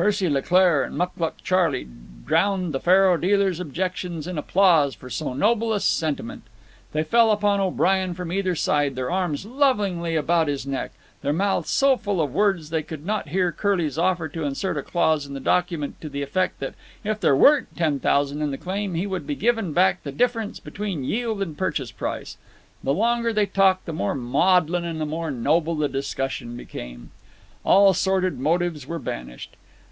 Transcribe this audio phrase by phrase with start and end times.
[0.00, 1.88] Percy Leclaire and Mucluc Charley
[2.24, 6.44] drowned the faro dealer's objections in applause for so noble a sentiment.
[6.92, 11.70] They fell upon O'Brien from either side, their arms lovingly about his neck, their mouths
[11.70, 15.34] so full of words they could not hear Curly's offer to insert a clause in
[15.34, 19.04] the document to the effect that if there weren't ten thousand in the claim he
[19.04, 22.36] would be given back the difference between yield and purchase price.
[22.84, 27.10] The longer they talked the more maudlin and the more noble the discussion became.
[27.64, 29.56] All sordid motives were banished.